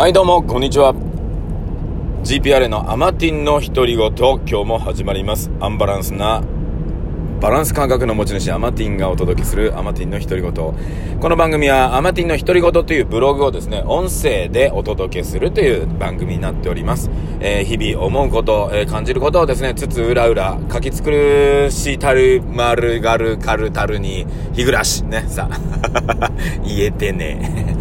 [0.00, 0.94] はいどうもこんにちは。
[2.24, 5.50] GPR のアマティンの独り言今日も始まります。
[5.60, 6.42] アンバランスな
[7.38, 10.52] バランス感覚の持ち主アマティンがお届けするアマティンの独り言。
[11.20, 17.10] この番組はアマティンの独り言というブログをですね音声でお届けするという番組になっております、
[17.40, 24.24] えー、日々思うこと、えー、感じることをですねつつ裏裏書き作るしたるまるがるかるたるに
[24.54, 25.26] 日暮らしね。
[25.28, 25.46] さ
[26.64, 27.76] 言えてね。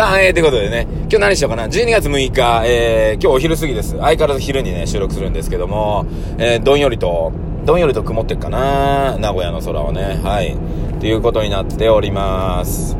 [0.00, 3.90] さあ、えー、ということでね、今日何しようかな？12月6日、えー、今日お昼過ぎです。
[3.90, 6.06] 相変わらず昼にね、収録するんですけども、
[6.38, 7.32] えー、どんよりと、
[7.66, 9.18] どんよりと曇ってっかな？
[9.18, 10.18] 名古屋の空はね。
[10.24, 10.56] はい。
[11.00, 12.96] ということになっております。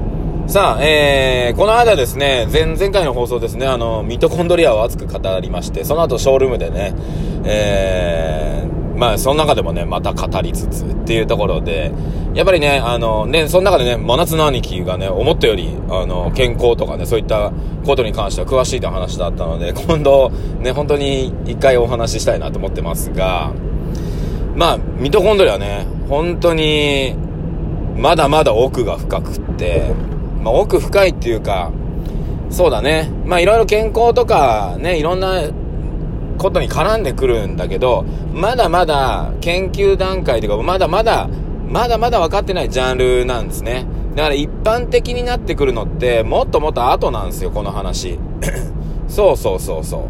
[0.47, 6.93] さあ、えー、この間ですね、前、前回の放送ですね、あの、ミトコンドリアを熱く語りまして、その後ショールームでね、
[7.47, 11.91] えー、まあ、その中でもね、また語りつつっていうところで、
[12.35, 17.51] やっぱりね、あの、ね、その中でね、真夏の兄貴がね、思ったより、あの、健康とかね、そういった
[17.87, 23.55] ことに関しては詳しいという話だったので、今度、ね、本当に一回お話ししたいなと思ってますが、
[24.55, 27.17] まあ、ミトコンドリアね、本当に、
[27.97, 29.95] まだまだ奥が深くって、
[30.43, 31.73] まあ、奥深いっていうか、
[32.51, 33.11] そうだね。
[33.25, 35.41] まあ、いろいろ健康とか、ね、いろんな
[36.41, 41.29] ことに絡んでくるんだけど、まだまだ研究段階というか、まだまだ、
[41.69, 43.87] まだまだ分かってないジャンルなんですね。
[44.17, 48.19] だから一般的になってくるのって、もっともっと後なんですよ、この話。
[49.07, 50.09] そうそうそうそ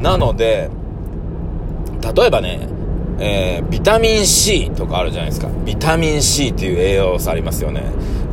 [0.00, 0.02] う。
[0.02, 0.68] なので、
[2.16, 2.66] 例えばね、
[3.20, 5.48] えー、ビタミン C とかあるじゃないですか。
[5.64, 7.84] ビタミン C っていう栄養素ありますよね。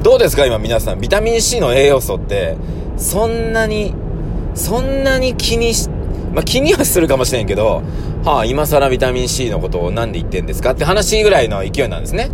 [0.01, 0.99] どうですか今皆さん。
[0.99, 2.57] ビタミン C の栄養素って、
[2.97, 3.93] そんなに、
[4.55, 5.98] そんなに気にして
[6.33, 7.81] まあ、気にはするかもしれんけど、
[8.23, 12.29] はあ、今更ビタミン C のことを何で言ってんですかって話ぐらいの勢いなんですね。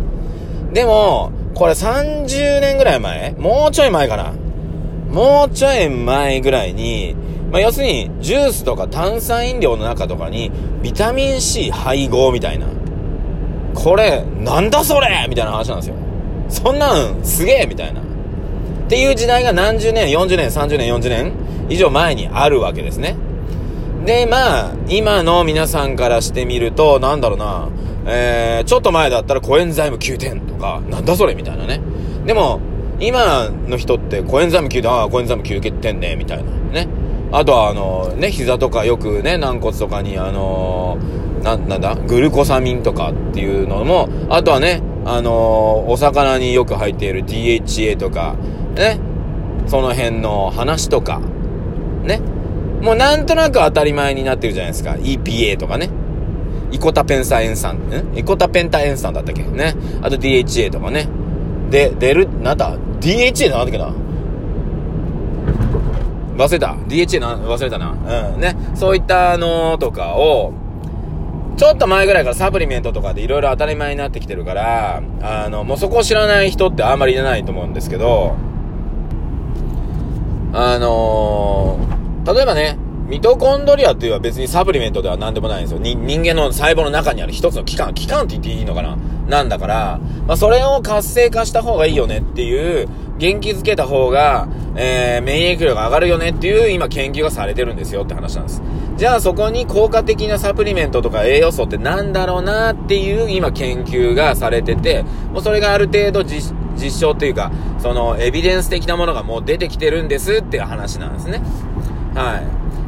[0.72, 4.34] でも、これ30年ぐらい前もうちょい前かな
[5.10, 7.16] もうちょい前ぐらいに、
[7.50, 10.50] まあ、要するに、ジュースとか炭酸飲料の中とかに、
[10.82, 12.66] ビタミン C 配合みたいな。
[13.74, 15.94] これ、なんだそれみたいな話なんですよ。
[16.48, 18.00] そんなん、すげえみたいな。
[18.00, 18.04] っ
[18.88, 21.32] ていう時代が何十年、40年、30年、40年
[21.68, 23.16] 以上前にあるわけですね。
[24.04, 27.68] で、まあ、今の皆さんからしてみると、なんだろうな、
[28.06, 31.80] えー、ちょっと前だったらコエンザイム9点とか、なんだそれみたいなね。
[32.24, 32.60] でも、
[33.00, 36.50] 今の人ってコエンザイム9点、ああ、コエンザイム9点ね、みたいな。
[36.72, 36.88] ね。
[37.32, 40.98] あとは、あの、ね、膝とかよくね、軟骨とかに、あの
[41.42, 48.34] な、なんだ、グルコサミンとかっていうのも、あとはね、あのお魚によく入っている DHA とか、
[48.74, 48.98] ね、
[49.68, 51.20] その辺の話とか、
[52.80, 54.92] もうなんとなく当たり前になってるじゃないですか。
[54.92, 55.90] EPA とかね。
[56.72, 58.16] イコタペンサ塩酸、ん？
[58.16, 59.42] イコタペンタ塩酸だったっけ？
[59.42, 59.74] ね。
[60.02, 61.08] あと DHA とかね。
[61.70, 63.92] で、出る、なんだ ?DHA なんだっけな
[66.36, 66.76] 忘れた。
[66.86, 68.32] DHA な、忘れたな。
[68.34, 68.40] うん。
[68.40, 68.56] ね。
[68.74, 70.52] そういったのとかを、
[71.56, 78.34] ちょっと前ぐらいからサプリメントとかでいろいろ当たり前になってきてるから、あの、もうそこを知らない人ってあんまりいらないと思うんですけど、
[80.52, 81.78] あの
[82.26, 82.76] 例えばね、
[83.08, 85.78] ミトコンドリアっていうのは別にサプリメントでは何でもないんですよ。
[85.78, 88.96] 人間の細胞の中にある一つの器官、器官って言っていいのかな？
[89.28, 92.88] なんだから、まあ、それを活性化した方がいいよねっていう、
[93.18, 98.62] 元気づけた方が、えー、免疫力が上がるよねっていう今研究がされてるんですよって話なんです。
[98.96, 111.40] じゃあそこに効果的なサプリメントとか栄養素ってなんだろうなっていう今研究がされてて、もうそれがある程度実証っていうか、そのエビデンス的なものがもう出てきてるんですっていう話なんですね。
[112.16, 112.40] は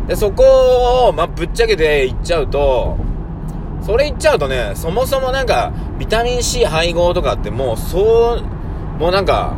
[0.07, 0.09] い。
[0.09, 2.97] で、そこを、まあ、ぶっちゃけて言っちゃうと、
[3.83, 9.55] それ言っちゃうとね、そもそもなんか、ビタミン C 配合とかってもう、そう、もうなんか、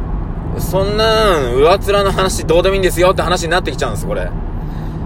[0.59, 4.29] そんなん、上面の話どうでもいいんですよって話になってきちゃうんです、これ。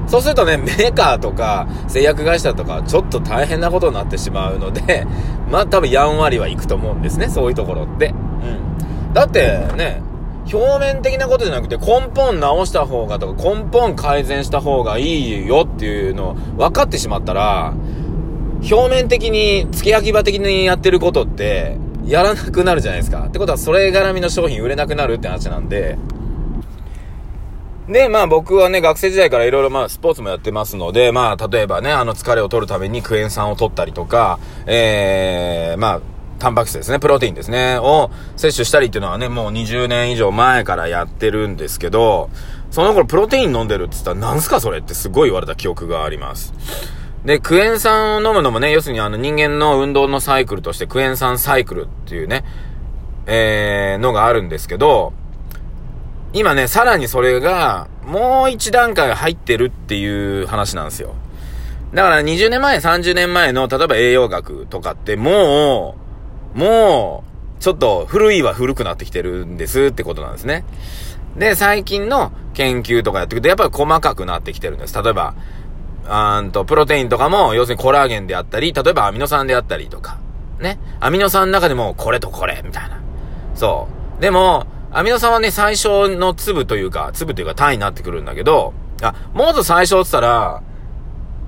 [0.07, 5.07] そうするとね、メーカーとか製薬会社とかちょっと大変なことになってしまうので、
[5.51, 8.09] まあ多分やんわりはいくと思うんですね、そういうところって。
[8.09, 9.13] うん。
[9.15, 10.03] だってね、
[10.53, 17.75] 表面的なことじゃなくて根本直した方がとか根本改善した方がいいよっていうのを分かってしまったら、
[18.71, 21.77] 表面的に、付け焼き場的にやってることって、
[22.07, 23.27] やらなくなるじゃないですか。
[23.27, 25.99] ってことは、それ絡みの商品売れなくなるって話なんで、
[27.89, 36.01] で、まあ僕はね、学生時代からいろいろまあスポーツもやってますので、まあ例えばね、あの疲れを取るためにクエン酸を取ったりとか、ええー、まあ
[36.39, 42.31] タンパク質ですね、プロテインですね、を摂取したりっていうのはね、もう20年以上前からやってるんですけど、
[42.71, 46.53] その頃プロテイン飲んでるって言ったら、なんすかそれってすごい言われた記憶があります。
[47.25, 52.45] で、クエン酸を飲むのもね、要するにあの人間の運動のサイクルとしてクエン酸サイクルっていうね、
[53.27, 55.13] えー、のがあるんですけど、
[56.35, 61.15] 今ね、さらにそれが、もう一段階入ってるっていう話なんですよ。
[61.95, 66.04] だから20年前、30年前の、例えば栄養学とかってもう、
[66.55, 67.25] も
[67.59, 70.65] う、ちょっと古いは古くなってきてるんですってことなんですね。
[71.37, 75.03] で、最近の研究とかやっていくと、やっぱり細かくなってきてるんです。
[75.03, 75.35] 例えば、
[76.07, 80.19] あんと、プロテインとかも、要するにコラーゲンであったり、例えばアミノ酸であったりとか、
[80.61, 80.79] ね。
[81.01, 83.01] アミノ酸の中でも、これとこれ、みたいな。
[83.55, 84.23] そう。
[84.23, 90.63] でも、アミノ酸はね、最初の粒というか、粒というか単位になってくるんだけど、あ、もっと最初って言ったら、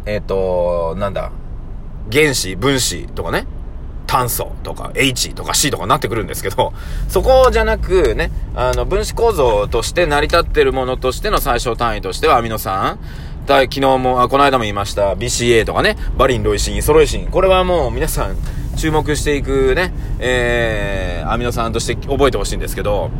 [0.07, 1.31] えっ、ー、と、なんだ、
[2.11, 3.47] 原子、分子とかね、
[4.07, 6.73] 炭素とか H とか C とかなってくるんですけど、
[7.09, 12.99] そこじゃなくね、あの、分子構造として成り立ってるものとしての最小単位としてはアミノ酸、
[13.47, 17.27] 昨日も、あ、この間も言いました BCA とかね、バリン、ロイシン、イソロイシン。
[17.27, 18.37] これはもう皆さん
[18.77, 23.11] 注目していくね、えー、アミノ酸として覚えてほしいんですけど、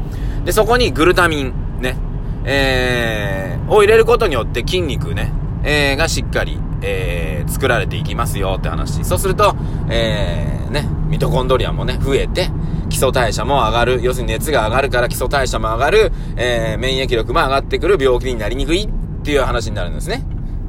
[0.45, 1.97] で、そこにグルタミン、ね、
[2.45, 5.33] えー、を入れることによって筋肉ね、
[5.65, 9.05] えー、がしっかり、えー、作られていきますよって話。
[9.05, 9.57] そうすると、
[9.91, 12.51] えー、ね、ミトコンドリアもね、増えて、
[12.89, 14.01] 基礎代謝も上がる。
[14.03, 16.13] 要するに熱が上がるから基礎代謝も上がる。
[16.37, 18.89] えー、免疫力も上がってくる病気になりにくいっ
[19.25, 20.25] ていう話になるんですね。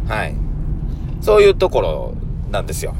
[0.07, 0.35] はい。
[1.21, 2.13] そういうところ
[2.51, 2.95] なんですよ。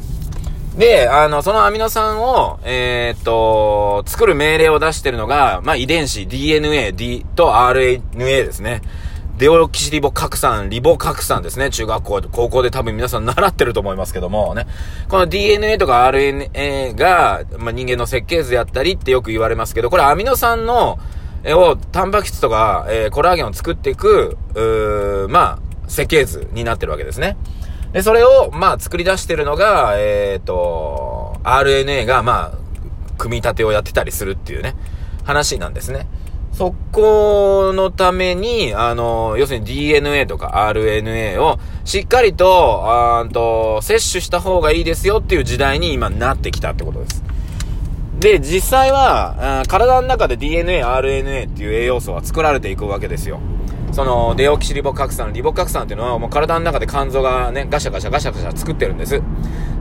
[0.77, 8.83] で、あの、そのアミノ酸を、えー、っと、作る命令を出してるのが、まあ、遺伝子、DNA、D と RNA ですね。
[9.37, 11.69] デオキシリボ核酸、リボ核酸ですね。
[11.69, 14.65] 中学校、高校で多分皆さん習ってると思いますけどもね。
[15.09, 20.97] この DNA とか RNA が、まあ、人間の設計図であったりってよく言われますけど、これアミノ酸の、
[21.43, 27.37] えを、タンパク質とか、えー、コラーゲンを作っていく、うまあ、設計図になってるわけですね。
[27.93, 32.57] で、それを、まあ、作り出してるのが、えっ、ー、と、RNA が、まあ、
[33.19, 34.75] 組み立てをやってたりするっていうね、
[35.25, 36.07] 話なんですね。
[36.57, 42.81] そこのために、あの、要するに DNA とか RNA をしっかりと、
[43.19, 47.23] あと、摂取した方がいいですよっていう時代に今なってきたってことです。
[48.19, 53.39] で、実際は、体の中で DNA、RNA っていう栄養素は作られていくわけですよ。
[53.91, 59.21] その、デオキシリボ核酸、リボ核酸っていうのはもう体の中で肝臓がね、ガシャガシャガシャガシャ作ってるんです。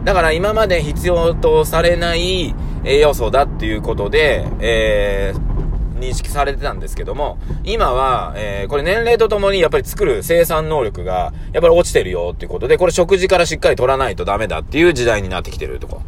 [0.05, 5.56] だから今まで必要とされない栄養素だっていうことで、えー、
[5.99, 16.03] 認識されてたんですけども、今は、えー、これ年齢とともにやっぱり作る生産能力が、やっぱり落ちてるよっていうことで、これ食事からしっかり取らないとダメだっていう時代になってきてるとこ。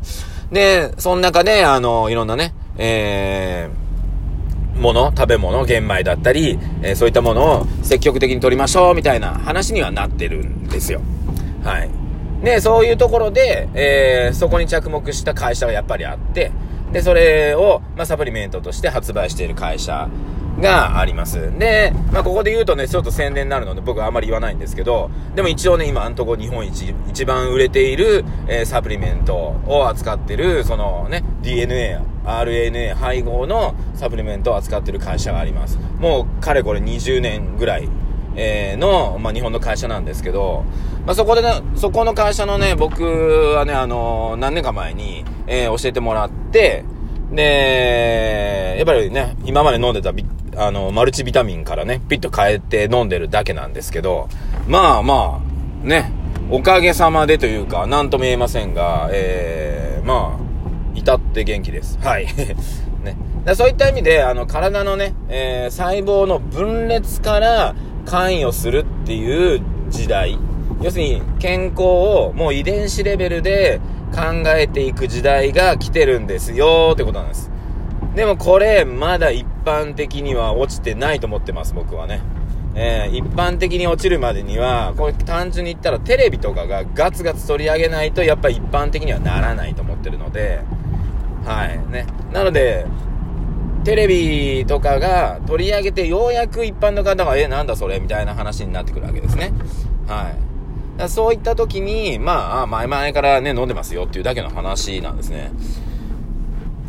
[0.52, 11.00] で、その中で、あの、いろんなね、えー、もの、食べ物、玄米だったり、えー、そういったものを積極的に取りましょうみたいな話にはなってるんですよ。
[11.64, 11.90] はい。
[12.42, 16.52] で、そういうところで、えー、そこに着目した会社がやっぱりあって、
[16.92, 20.08] で、それを、まあ、サプリメントとして発売している会社
[20.60, 21.56] があります。
[21.58, 29.34] で、まあ、ここで言うとね、ちょっと宣伝になるので僕はあんまり言わないんですけど、でも一応ね、今、あんとこ日本一、一番売れている、えー、サプリメント
[29.66, 35.78] を扱ってる、そのね、DNA、RNA 配合のサプリメントを扱ってる会社があります。
[35.98, 37.88] もう、かれこれ20年ぐらい、
[38.38, 40.64] えー、の、まあ、日本の会社なんですけど、
[41.04, 46.84] まあ、そこでね、そこの会社のね、僕はね、あの、何年か前に、えー、教えてもらって、
[47.32, 50.12] で、やっぱりね、今まで飲んでた
[50.56, 54.28] あの、マルチビタミンからね、ピッと変えて飲んでるだけなんですけど、
[54.66, 55.40] まあま
[55.84, 56.12] あ、ね、
[56.50, 60.48] おかげさまでというか、なんとも言えませんが、えー、まあ、
[60.94, 61.98] 至って元気です。
[62.02, 62.26] はい。
[63.04, 63.16] ね。
[63.44, 67.74] だそういった意味で、あの、体のね、えー、細胞の分裂から
[68.08, 69.60] 関与するっていう
[69.90, 70.38] 時代。
[70.80, 73.80] 要するに、健康をもう遺伝子レベルで
[74.14, 77.50] 考えていく時代が来てるんですよってことなんです。
[78.14, 82.22] でもこれ、まだ一般的には落ちてないと思ってます、僕はね。
[82.74, 90.62] えー、一般的に落ちるまでには、これ単純に言ったらテレビとかがガツガツ取り上げないと、やっぱり一般的にはならないと思ってるので、
[91.44, 92.06] はい、ね。
[92.32, 92.86] なので、
[93.88, 99.50] テレビとかが取り上げて、ようやく一般の方が、え、なんだそれみたいな話になってくるわけですね。
[100.06, 100.34] は
[101.02, 101.08] い。
[101.08, 105.52] そういった時に、まあ、前々からね、飲んでますよっていうだけの話なんですね。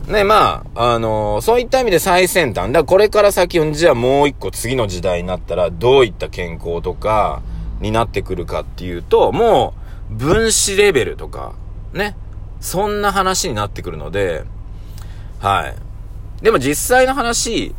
[0.10, 2.74] ね、まあ、あのー、そういった意味で最先端。
[2.74, 7.41] だこれから先、じゃあもう一個次の時代になったら、どういった健康とか
[7.79, 9.74] になってくるかっていうと、も
[10.12, 11.53] う、分子レベルとか、
[11.94, 12.18] ね。
[12.60, 14.44] そんな話になってくるので、
[15.39, 15.88] はい。
[16.41, 17.75] でも実際の話、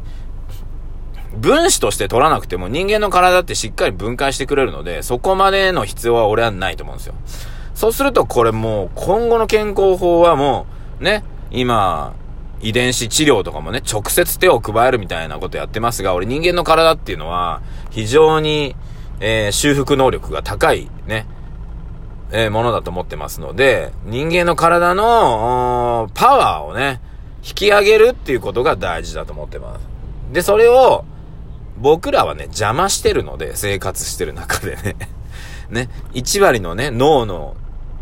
[1.36, 7.14] 分子として取らなくても人間の体ってしっかり分解してくれるので、そこまでの必要は俺はないと思うんですよ。
[7.74, 10.66] そうするとこれもう今後の健康法はも
[11.00, 12.14] う、ね、今、
[12.60, 18.76] 遺伝子治療とかもね、直接手を加えるみたいなことやってますが、俺人間の体っていうのは、非常に、
[19.20, 21.26] えー、修復能力が高いね、
[22.32, 27.00] えー、ものだと思ってますので、人間の体の、パワーをね、
[27.42, 29.80] 引き上げるっていうことが大事だと思ってます。
[30.32, 31.04] で、それを、
[31.78, 34.96] 僕らはね、邪魔してるので、生活してる中でね。
[35.70, 37.56] ね、1割のね、脳の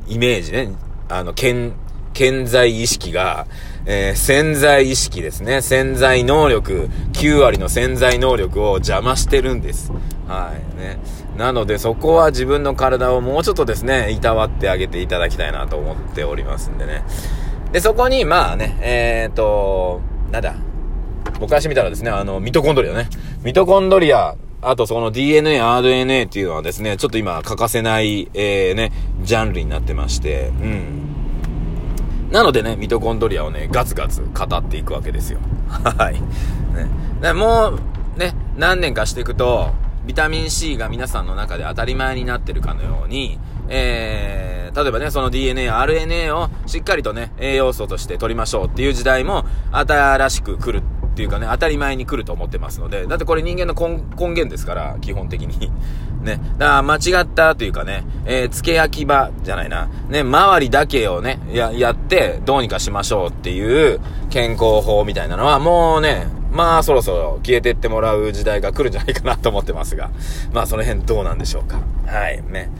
[0.09, 0.71] イメージね、
[1.09, 1.75] あの、健、
[2.13, 3.47] 健在意識が、
[3.87, 5.63] えー、潜在意識ですね。
[5.63, 9.93] 潜在能力、9割の潜在能力を邪魔してるんです。
[10.27, 10.81] はい。
[10.81, 10.99] ね。
[11.37, 17.05] なので、そこは自分の体をもうちょっとですね、いたわってあげていただきたいなと思っておりますんでね。
[17.73, 20.55] で、そこに、まあね、えっ、ー、と、なんだ。
[21.39, 23.09] 僕からしてみたらですね、あの、ミトコンドリアね。
[23.43, 31.09] ミトコンドリア、あとその DNA、RNA っていうのはですね、ちょっと今欠かせない、えー、ね、ジャンルになってまして、うん。
[32.31, 35.39] なのでね、ミトコンドリアをね、ガツガツ語っていくわけですよ。
[35.69, 36.15] はい。
[37.23, 37.33] ね。
[37.33, 37.79] も
[38.17, 39.71] う、ね、何年かしていくと、
[40.07, 44.48] ビタミン C が皆さんの中で当たり前になってるかのように、えー、
[44.79, 55.73] 例えばね、その DNA、RNA をしっかりとね、栄養素として取りましょうっていう時代も新しく来るっていうかね、当たり前に来ると思ってますので、だってこれ人間の根源ですから、基本的に。
[56.23, 56.41] ね。
[56.59, 59.89] だから間違ったというかね、えー、付け焼き場じゃないな。
[60.09, 70.11] ね、周りだけをね、や、やって、どうにかしましょうっていう健康法みたいなのは、もうね、まあそろそろ消えてってもらう時代が来るんじゃないかなと思ってますが、
[70.53, 71.81] まあその辺どうなんでしょうか。
[72.07, 72.71] はい、ね。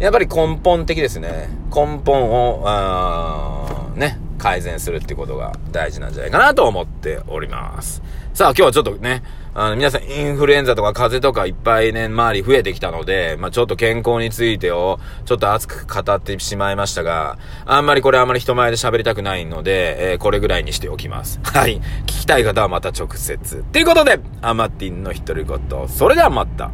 [0.00, 1.48] やっぱり根本的ですね。
[1.72, 8.02] 根本を、あね、改善するってことが大事なんじゃないかなと思っております。
[8.32, 21.40] さあ今日はちょっとね、あの、皆さんインフルエンザとか風邪とかいっぱいね、周り増えてきたので、まあ、ちょっと健康についてを、ちょっと熱く語ってしまいましたが、あんまりこれあんまり人前で喋りたくないので、えー、これぐらいにしておきます。
[21.44, 21.80] はい。
[22.06, 23.64] 聞きたい方はまた直接。
[23.72, 25.88] ということで、アマティンの独り言。
[25.88, 26.70] それではまた。